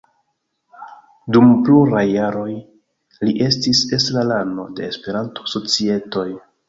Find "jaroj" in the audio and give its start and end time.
2.11-2.49